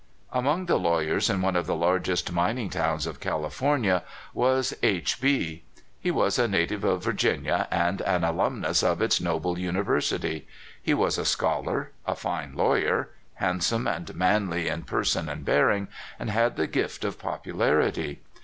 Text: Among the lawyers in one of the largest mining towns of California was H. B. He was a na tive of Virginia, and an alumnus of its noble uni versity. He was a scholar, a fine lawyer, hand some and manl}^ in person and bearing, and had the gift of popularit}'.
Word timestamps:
Among 0.33 0.65
the 0.65 0.79
lawyers 0.79 1.29
in 1.29 1.43
one 1.43 1.55
of 1.55 1.67
the 1.67 1.75
largest 1.75 2.31
mining 2.31 2.71
towns 2.71 3.05
of 3.05 3.19
California 3.19 4.01
was 4.33 4.73
H. 4.81 5.21
B. 5.21 5.61
He 5.99 6.09
was 6.09 6.39
a 6.39 6.47
na 6.47 6.65
tive 6.65 6.83
of 6.83 7.03
Virginia, 7.03 7.67
and 7.69 8.01
an 8.01 8.23
alumnus 8.23 8.81
of 8.81 8.99
its 8.99 9.21
noble 9.21 9.59
uni 9.59 9.81
versity. 9.81 10.45
He 10.81 10.95
was 10.95 11.19
a 11.19 11.23
scholar, 11.25 11.91
a 12.07 12.15
fine 12.15 12.55
lawyer, 12.55 13.09
hand 13.35 13.61
some 13.63 13.85
and 13.85 14.07
manl}^ 14.07 14.65
in 14.65 14.81
person 14.85 15.29
and 15.29 15.45
bearing, 15.45 15.87
and 16.17 16.31
had 16.31 16.55
the 16.55 16.65
gift 16.65 17.05
of 17.05 17.19
popularit}'. 17.19 18.17